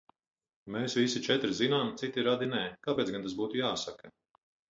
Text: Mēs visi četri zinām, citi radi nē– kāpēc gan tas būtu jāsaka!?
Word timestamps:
Mēs 0.75 0.95
visi 0.99 1.21
četri 1.27 1.51
zinām, 1.59 1.91
citi 2.01 2.25
radi 2.29 2.49
nē– 2.55 2.63
kāpēc 2.87 3.13
gan 3.17 3.27
tas 3.27 3.37
būtu 3.43 3.61
jāsaka!? 3.63 4.13